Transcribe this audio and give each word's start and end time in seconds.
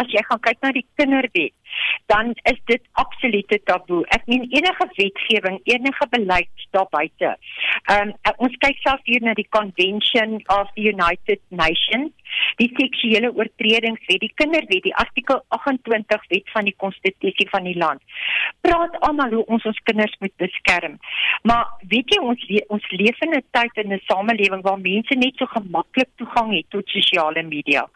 as 0.00 0.10
jy 0.12 0.22
gaan 0.28 0.42
kyk 0.46 0.58
na 0.62 0.72
die 0.72 0.86
kinderwet, 0.98 1.54
dan 2.06 2.32
is 2.50 2.58
dit 2.70 2.82
absolute 3.00 3.58
taboe. 3.64 4.02
Ek 4.14 4.26
meen 4.30 4.46
enige 4.52 4.86
wetgewing, 4.96 5.60
enige 5.64 6.06
beleid 6.10 6.66
daar 6.74 6.88
buite. 6.90 7.36
Ehm 7.92 8.12
um, 8.12 8.34
ons 8.46 8.56
kyk 8.64 8.78
selfs 8.82 9.06
hier 9.08 9.22
na 9.22 9.34
die 9.38 9.48
Convention 9.56 10.40
of 10.58 10.70
the 10.74 10.84
United 10.90 11.40
Nations, 11.48 12.10
die 12.60 12.70
seksuele 12.74 13.30
oortredingswet, 13.34 14.20
die 14.24 14.32
kinderwet, 14.40 14.82
die 14.86 14.94
artikel 15.04 15.40
28 15.56 16.26
wet 16.32 16.50
van 16.56 16.68
die 16.68 16.76
konstitusie 16.84 17.48
van 17.52 17.68
die 17.68 17.76
land. 17.78 18.02
Praat 18.66 18.98
almal 19.08 19.38
hoe 19.38 19.44
ons 19.56 19.66
ons 19.70 19.82
kinders 19.88 20.14
moet 20.24 20.34
beskerm. 20.42 20.98
Maar 21.42 21.66
weet 21.92 22.16
jy 22.16 22.22
ons 22.22 22.48
le 22.50 22.64
ons 22.74 22.90
leef 22.98 23.20
in 23.26 23.36
'n 23.38 23.44
tyd 23.56 23.84
in 23.84 23.92
'n 23.92 24.06
samelewing 24.10 24.62
waar 24.62 24.80
mense 24.80 25.14
net 25.14 25.36
so 25.36 25.46
gemaklik 25.46 26.10
toegang 26.16 26.54
het 26.56 26.70
tot 26.70 26.88
sosiale 26.88 27.42
media. 27.42 27.86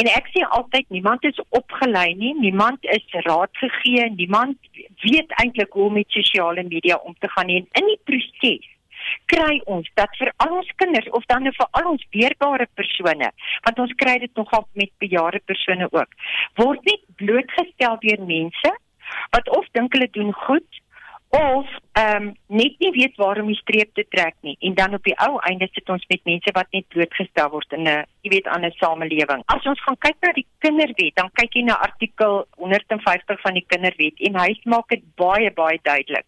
En 0.00 0.10
ek 0.10 0.28
sê 0.34 0.42
altyd 0.56 0.88
niemand 0.88 1.24
is 1.24 1.38
opgelei 1.48 2.14
nie, 2.14 2.34
niemand 2.38 2.84
is 2.96 3.22
raad 3.26 3.52
gegee, 3.62 4.10
niemand 4.16 4.58
weet 5.04 5.32
eintlik 5.42 5.72
hoe 5.72 5.88
om 5.88 5.96
met 5.98 6.18
sosiale 6.18 6.64
media 6.68 6.96
om 6.96 7.16
te 7.18 7.28
gaan 7.28 7.46
nie. 7.46 7.62
En 7.62 7.82
in 7.82 7.90
die 7.92 8.00
proses 8.04 8.68
kry 9.32 9.60
ons 9.74 9.88
dat 9.98 10.12
vir 10.18 10.32
al 10.44 10.58
ons 10.60 10.70
kinders 10.82 11.08
of 11.16 11.24
dan 11.32 11.46
nou 11.46 11.52
vir 11.56 11.68
al 11.78 11.90
ons 11.94 12.04
weerbare 12.14 12.66
persone, 12.78 13.30
want 13.64 13.82
ons 13.84 13.96
kry 14.02 14.18
dit 14.22 14.36
nogal 14.36 14.66
met 14.78 14.92
bejaarde 15.02 15.40
persone 15.46 15.88
ook, 15.90 16.14
word 16.60 16.84
net 16.90 17.02
blootgestel 17.22 17.98
deur 18.04 18.24
mense 18.28 18.74
wat 19.34 19.48
of 19.56 19.66
dink 19.76 19.96
hulle 19.96 20.10
doen 20.14 20.32
goed 20.44 20.80
of 21.30 21.66
ehm 21.92 22.22
um, 22.22 22.34
net 22.46 22.78
nie 22.78 22.90
weet 22.90 23.16
waar 23.16 23.38
om 23.40 23.46
die 23.46 23.58
streep 23.58 23.94
te 23.94 24.04
trek 24.08 24.34
nie 24.46 24.56
en 24.66 24.74
dan 24.74 24.94
op 24.94 25.04
die 25.06 25.14
ou 25.26 25.38
einde 25.46 25.68
sit 25.72 25.90
ons 25.94 26.06
met 26.10 26.24
mense 26.24 26.52
wat 26.54 26.66
net 26.74 26.88
blootgestel 26.94 27.50
word 27.50 27.76
in 27.76 27.86
'n 27.86 28.04
jy 28.22 28.30
weet 28.34 28.46
ander 28.46 28.72
samelewing. 28.78 29.42
As 29.46 29.66
ons 29.66 29.82
gaan 29.82 29.98
kyk 29.98 30.16
na 30.20 30.32
die 30.32 30.46
kinderwet, 30.58 31.14
dan 31.14 31.30
kyk 31.32 31.54
jy 31.54 31.62
na 31.62 31.78
artikel 31.86 32.46
150 32.56 33.40
van 33.40 33.54
die 33.54 33.66
kinderwet 33.66 34.18
en 34.26 34.40
hy 34.42 34.60
maak 34.64 34.88
dit 34.88 35.04
baie 35.16 35.50
baie 35.50 35.78
duidelik 35.82 36.26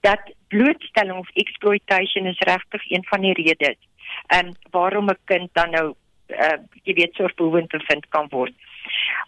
dat 0.00 0.20
blootstelling 0.48 1.18
of 1.18 1.30
exploitation 1.34 2.26
is 2.26 2.46
regtig 2.52 2.90
een 2.90 3.04
van 3.04 3.20
die 3.20 3.34
redes 3.34 3.78
en 4.26 4.46
um, 4.46 4.54
waarom 4.70 5.10
'n 5.10 5.18
kind 5.24 5.50
dan 5.52 5.70
nou 5.70 5.94
uh, 6.28 6.58
jy 6.82 6.94
weet 6.94 7.14
so 7.14 7.28
verwoond 7.36 7.68
bevind 7.68 8.08
kan 8.08 8.26
word. 8.30 8.54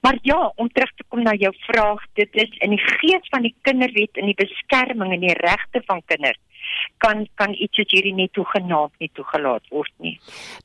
Maar 0.00 0.18
ja, 0.22 0.52
om 0.56 0.68
terug 0.68 0.92
te 0.96 1.04
kom 1.08 1.22
na 1.22 1.34
jou 1.34 1.54
vraag, 1.66 2.04
dit 2.14 2.28
is 2.32 2.56
in 2.58 2.70
die 2.70 2.84
gees 2.84 3.28
van 3.34 3.42
die 3.42 3.54
kinderwet 3.62 4.16
en 4.16 4.26
die 4.26 4.38
beskerming 4.38 5.12
en 5.12 5.20
die 5.20 5.38
regte 5.40 5.82
van 5.86 6.02
kinders 6.06 6.40
kan 7.02 7.26
kan 7.34 7.54
iets 7.58 7.76
soos 7.78 7.90
hierdie 7.94 8.14
net 8.16 8.32
toegenaamd 8.36 8.94
nie 9.02 9.10
toegelaat 9.16 9.64
word 9.74 9.92
nie. 10.04 10.14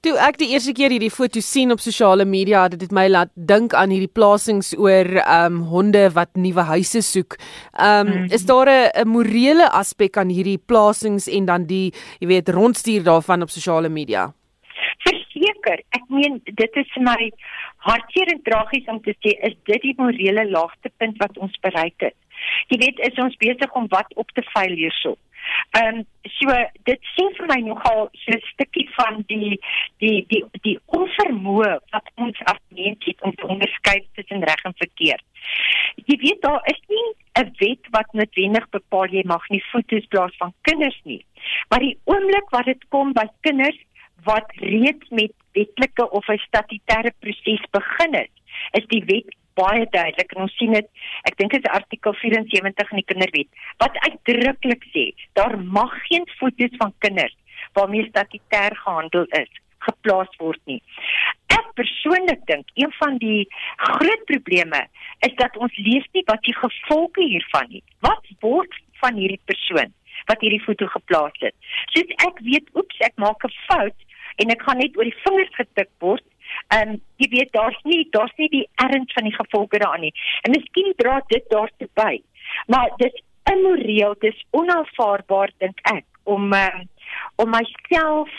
Toe 0.06 0.16
ek 0.28 0.40
die 0.42 0.50
eerste 0.54 0.74
keer 0.78 0.94
hierdie 0.94 1.14
foto 1.14 1.42
sien 1.44 1.74
op 1.74 1.84
sosiale 1.84 2.26
media, 2.30 2.66
het 2.68 2.78
dit 2.80 2.94
my 2.96 3.08
laat 3.10 3.34
dink 3.36 3.76
aan 3.78 3.94
hierdie 3.94 4.12
plasings 4.12 4.74
oor 4.78 5.10
ehm 5.24 5.60
um, 5.60 5.62
honde 5.72 6.08
wat 6.16 6.34
nuwe 6.40 6.68
huise 6.72 7.04
soek. 7.06 7.40
Ehm 7.74 8.08
um, 8.08 8.14
mm. 8.14 8.34
is 8.38 8.46
daar 8.50 8.70
'n 8.70 9.08
morele 9.10 9.70
aspek 9.72 10.18
aan 10.18 10.34
hierdie 10.34 10.58
plasings 10.58 11.28
en 11.28 11.46
dan 11.46 11.66
die 11.66 11.94
jy 12.20 12.28
weet 12.28 12.50
rondstuur 12.50 13.04
daarvan 13.04 13.42
op 13.42 13.50
sosiale 13.50 13.90
media? 13.90 14.32
Verseker, 15.38 15.84
ek 15.94 16.06
meen 16.10 16.40
dit 16.46 16.78
is 16.82 16.94
my 17.06 17.30
hartseer 17.86 18.32
en 18.34 18.42
tragies 18.46 18.90
om 18.90 19.00
te 19.06 19.14
sê 19.22 19.36
is 19.46 19.56
dit 19.70 19.84
die 19.86 19.94
morele 20.00 20.48
laagtepunt 20.50 21.20
wat 21.22 21.38
ons 21.38 21.54
bereik 21.62 22.10
het. 22.10 22.18
Jy 22.72 22.80
weet, 22.82 23.00
is 23.06 23.22
ons 23.22 23.38
besig 23.42 23.78
om 23.78 23.88
wat 23.94 24.14
op 24.16 24.32
te 24.34 24.44
veil 24.54 24.74
hierso. 24.82 25.18
Ehm 25.78 26.00
um, 26.02 26.06
so 26.38 26.56
dit 26.90 27.06
sien 27.14 27.30
vir 27.38 27.48
my 27.52 27.58
nogal 27.68 28.10
so 28.24 28.34
'n 28.34 28.42
stukkie 28.52 28.88
van 28.96 29.22
die 29.30 29.60
die 30.04 30.26
die 30.32 30.42
die 30.66 30.76
onvermoë 31.00 31.72
wat 31.94 32.10
ons 32.26 32.42
as 32.54 32.60
mens 32.80 33.06
het 33.06 33.22
om 33.22 33.36
te 33.36 33.48
onderskei 33.48 33.98
tussen 34.18 34.44
reg 34.50 34.64
en 34.66 34.76
verkeerd. 34.82 35.24
Jy 36.10 36.18
weet 36.26 36.42
daar 36.42 36.62
is 36.74 36.82
nie 36.90 37.08
'n 37.44 37.54
wet 37.62 37.92
wat 37.96 38.14
noodwendig 38.14 38.70
bepaal 38.70 39.08
jy 39.18 39.24
mag 39.26 39.50
nie 39.50 39.64
foto's 39.72 40.10
plaas 40.10 40.36
van 40.38 40.54
kinders 40.62 41.00
nie. 41.04 41.24
Maar 41.70 41.80
die 41.80 41.98
oomblik 42.04 42.50
wat 42.50 42.66
dit 42.66 42.84
kom 42.90 43.14
by 43.14 43.28
kinders 43.42 43.80
wat 44.30 44.52
reeds 44.62 45.10
met 45.10 45.34
wetlike 45.58 46.10
of 46.20 46.28
'n 46.30 46.44
statutêre 46.48 47.12
proses 47.20 47.64
begin 47.72 48.14
het, 48.22 48.34
is 48.80 48.86
die 48.94 49.04
wet 49.12 49.36
baie 49.58 49.86
duidelik 49.90 50.34
en 50.36 50.42
ons 50.46 50.58
sien 50.60 50.74
dit 50.78 50.90
ek 51.30 51.38
dink 51.38 51.52
dit 51.56 51.66
is 51.66 51.76
artikel 51.80 52.14
74 52.22 52.92
in 52.92 53.02
die 53.02 53.10
kinderwet 53.12 53.50
wat 53.84 53.98
uitdruklik 54.06 54.84
sê 54.94 55.06
daar 55.40 55.58
mag 55.58 55.94
geen 56.10 56.28
foto's 56.40 56.76
van 56.82 56.94
kinders 57.06 57.38
waarmee 57.74 58.10
statutêr 58.10 58.78
gehandel 58.84 59.26
is 59.42 59.50
geplaas 59.88 60.32
word 60.42 60.60
nie. 60.70 60.80
Ek 61.54 61.70
persoonlik 61.80 62.42
dink 62.50 62.72
een 62.82 62.92
van 62.98 63.20
die 63.22 63.46
groot 63.90 64.26
probleme 64.32 64.82
is 65.28 65.36
dat 65.42 65.58
ons 65.62 65.78
lees 65.86 66.08
nie 66.18 66.26
wat 66.32 66.44
die 66.48 66.56
gevolge 66.58 67.24
hiervan 67.24 67.78
is. 67.80 67.86
Wat 68.06 68.34
word 68.46 68.74
van 69.04 69.20
hierdie 69.22 69.42
persoon 69.50 69.94
wat 70.28 70.42
hierdie 70.44 70.64
foto 70.66 70.90
geplaas 70.92 71.38
het? 71.40 71.56
Soos 71.94 72.10
ek 72.26 72.42
weet, 72.44 72.68
oeps, 72.76 72.98
ek 73.06 73.16
maak 73.22 73.46
'n 73.46 73.54
fout 73.70 74.07
en 74.42 74.54
ek 74.54 74.66
gaan 74.66 74.82
net 74.82 74.98
oor 74.98 75.08
die 75.10 75.22
vingers 75.26 75.54
getik 75.60 75.90
word. 76.04 76.26
En 76.74 76.96
um, 76.96 77.00
jy 77.22 77.30
weet 77.34 77.54
daar's 77.56 77.80
nie 77.84 78.02
daar's 78.16 78.36
nie 78.42 78.50
die 78.54 78.66
erns 78.84 79.14
van 79.14 79.28
die 79.28 79.36
gevolge 79.36 79.82
daarin 79.84 80.08
nie. 80.08 80.14
En 80.48 80.56
miskien 80.56 80.94
dra 81.02 81.20
dit 81.34 81.50
daartoe 81.54 81.90
by. 82.00 82.14
Maar 82.72 82.94
dit 83.02 83.24
immoreel, 83.52 84.16
dit 84.20 84.34
is 84.34 84.46
onaanvaarbaar 84.56 85.52
dink 85.64 85.82
ek 85.92 86.06
om 86.28 86.54
um, 86.54 86.86
om 87.42 87.52
myself 87.54 88.32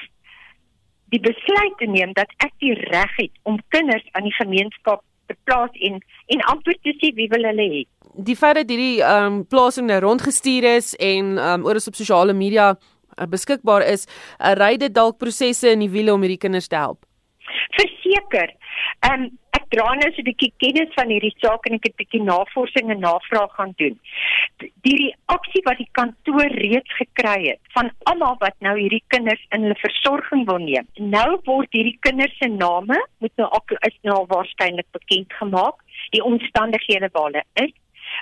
die 1.13 1.21
besluit 1.25 1.77
te 1.81 1.89
neem 1.89 2.13
dat 2.17 2.33
ek 2.45 2.53
die 2.65 2.75
reg 2.89 3.15
het 3.17 3.33
om 3.49 3.61
kinders 3.73 4.05
aan 4.13 4.29
die 4.29 4.37
gemeenskap 4.37 5.05
te 5.29 5.37
plaas 5.49 5.73
en 5.89 6.01
en 6.35 6.45
amper 6.53 6.77
te 6.85 6.93
sê 7.01 7.13
wie 7.17 7.29
wil 7.33 7.47
hulle 7.49 7.69
hê. 7.73 7.83
Die 8.29 8.37
feit 8.37 8.59
dat 8.61 8.71
hierdie 8.73 9.01
ehm 9.01 9.41
um, 9.41 9.41
plasing 9.49 9.89
nou 9.89 10.01
rondgestuur 10.05 10.69
is 10.77 10.95
en 10.97 11.37
ehm 11.37 11.61
um, 11.61 11.67
oor 11.69 11.81
op 11.81 12.01
sosiale 12.01 12.37
media 12.37 12.75
beskikbaar 13.27 13.83
is, 13.83 14.07
uh, 14.39 14.55
ry 14.55 14.77
dit 14.77 14.95
dalk 14.95 15.19
prosesse 15.19 15.71
in 15.71 15.81
die 15.81 15.91
wiele 15.91 16.15
om 16.15 16.23
hierdie 16.23 16.39
kinders 16.39 16.69
te 16.69 16.77
help. 16.77 17.05
Verseker. 17.77 18.55
Ehm 19.07 19.23
um, 19.23 19.31
ek 19.59 19.65
dra 19.73 19.87
nou 19.97 20.09
so 20.13 20.23
'n 20.23 20.29
bietjie 20.29 20.53
kennis 20.63 20.93
van 20.95 21.11
hierdie 21.13 21.35
saak 21.43 21.67
en 21.67 21.75
ek 21.77 21.87
het 21.87 21.95
'n 21.95 22.01
bietjie 22.03 22.23
navorsing 22.23 22.91
en 22.91 23.01
navraag 23.01 23.53
gaan 23.57 23.73
doen. 23.77 23.99
Die 24.87 24.97
reaksie 25.03 25.63
wat 25.65 25.79
die 25.79 25.89
kantoor 25.99 26.51
reeds 26.63 26.93
gekry 27.01 27.41
het 27.49 27.61
van 27.75 27.91
almal 28.11 28.37
wat 28.45 28.57
nou 28.61 28.77
hierdie 28.79 29.05
kinders 29.09 29.45
in 29.51 29.63
hulle 29.63 29.81
versorging 29.81 30.47
wil 30.47 30.59
neem. 30.59 30.87
Nou 30.97 31.41
word 31.45 31.69
hierdie 31.73 31.99
kinders 32.01 32.37
se 32.39 32.49
name 32.49 32.99
moet 33.19 33.35
nou 33.37 33.49
is 33.89 33.99
nou 34.03 34.27
waarskynlik 34.27 34.89
bekend 34.93 35.33
gemaak, 35.33 35.77
die 36.11 36.25
omstandighede 36.25 37.09
waar 37.13 37.31
hulle 37.31 37.45
is 37.55 37.75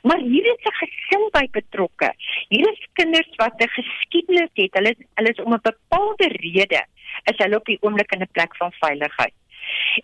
Maar 0.02 0.18
hier 0.18 0.44
is 0.44 0.64
'n 0.64 0.76
gesin 0.82 1.28
by 1.30 1.46
betrokke. 1.50 2.14
Hier 2.48 2.72
is 2.72 2.86
kinders 2.92 3.30
wat 3.36 3.54
'n 3.62 3.68
geskiedenis 3.68 4.52
het. 4.52 4.74
Hulle 4.74 4.90
is, 4.90 5.06
hulle 5.14 5.30
is 5.30 5.42
om 5.42 5.52
'n 5.52 5.60
bepaalde 5.62 6.28
rede 6.28 6.84
is 7.24 7.38
hulle 7.38 7.56
op 7.56 7.64
die 7.64 7.78
oomblik 7.80 8.12
in 8.12 8.22
'n 8.22 8.32
plek 8.32 8.56
van 8.56 8.72
veiligheid. 8.72 9.34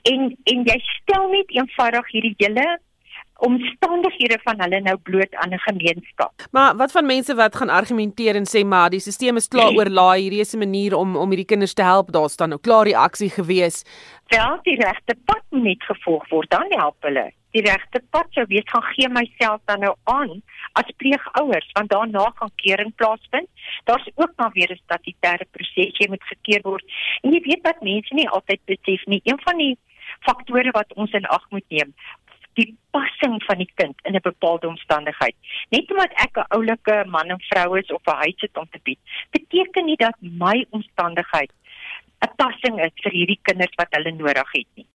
En 0.03 0.37
en 0.45 0.65
jy 0.65 0.79
stel 0.79 1.29
net 1.31 1.51
eenvoudig 1.51 2.11
hierdie 2.11 2.35
hele 2.37 2.81
omstandighede 3.43 4.39
van 4.45 4.61
hulle 4.63 4.81
nou 4.81 4.97
bloot 5.09 5.35
aan 5.35 5.53
'n 5.55 5.59
gemeenskap. 5.69 6.33
Maar 6.51 6.77
wat 6.77 6.93
van 6.93 7.07
mense 7.07 7.35
wat 7.35 7.57
gaan 7.57 7.69
argumenteer 7.69 8.35
en 8.37 8.47
sê 8.47 8.65
maar 8.65 8.91
die 8.91 9.01
stelsel 9.01 9.37
is 9.37 9.49
klaar 9.49 9.75
oorlaai, 9.75 10.23
hierdie 10.23 10.41
is 10.41 10.55
'n 10.55 10.59
manier 10.59 10.97
om 10.97 11.17
om 11.17 11.29
hierdie 11.29 11.53
kinders 11.53 11.75
te 11.75 11.83
help, 11.83 12.13
daar 12.13 12.29
staan 12.29 12.49
nou 12.49 12.61
klaar 12.61 12.85
die 12.85 12.97
aksie 12.97 13.31
gewees. 13.31 13.85
Wel, 14.27 14.59
die 14.63 14.77
regte 14.77 15.15
pad 15.25 15.43
moet 15.51 15.63
net 15.63 15.83
gevolg 15.83 16.29
word, 16.29 16.51
dan 16.51 16.67
help 16.69 16.97
hulle 17.01 17.33
die 17.53 17.63
regte 17.65 18.01
pad 18.15 18.29
sou 18.33 18.45
weet 18.49 18.71
gaan 18.73 18.85
gee 18.95 19.09
myself 19.13 19.61
dan 19.71 19.83
nou 19.85 19.93
aan 20.13 20.41
as 20.81 20.95
pleegouers 21.03 21.69
want 21.77 21.91
daarna 21.93 22.25
gaan 22.39 22.53
kering 22.65 22.95
plaasvind. 22.97 23.49
Daar's 23.85 24.09
ook 24.15 24.33
nog 24.37 24.53
weer 24.53 24.73
'n 24.73 24.81
statutêre 24.85 25.47
proses 25.51 25.99
jy 26.01 26.09
moet 26.09 26.25
gekeer 26.33 26.63
word. 26.63 26.85
En 27.23 27.33
jy 27.33 27.41
weet 27.41 27.63
wat 27.63 27.83
mense 27.83 28.15
nie 28.15 28.29
altyd 28.29 28.61
besef 28.65 29.05
nie. 29.07 29.21
Een 29.25 29.41
van 29.43 29.57
die 29.57 29.79
faktore 30.21 30.71
wat 30.71 30.93
ons 30.95 31.13
in 31.13 31.27
ag 31.27 31.45
moet 31.51 31.69
neem 31.69 31.95
die 32.55 32.77
passing 32.91 33.39
van 33.47 33.59
die 33.59 33.71
kind 33.75 33.97
in 34.05 34.15
'n 34.15 34.23
bepaalde 34.23 34.69
omstandigheid. 34.69 35.35
Net 35.71 35.91
omdat 35.91 36.13
ek 36.27 36.37
'n 36.37 36.51
oulike 36.57 37.05
man 37.07 37.31
en 37.31 37.41
vrou 37.51 37.79
is 37.79 37.93
of 37.93 38.03
'n 38.07 38.23
huis 38.25 38.41
het 38.41 38.57
om 38.57 38.69
te 38.71 38.81
bied, 38.83 38.99
beteken 39.31 39.85
nie 39.85 39.97
dat 39.97 40.17
my 40.21 40.67
omstandigheid 40.71 41.53
'n 42.23 42.35
passing 42.37 42.81
is 42.85 42.95
vir 43.03 43.13
hierdie 43.13 43.41
kinders 43.43 43.75
wat 43.77 43.95
hulle 43.97 44.13
nodig 44.13 44.53
het 44.53 44.71
nie. 44.75 44.87